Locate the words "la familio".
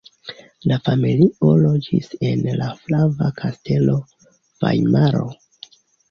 0.69-1.49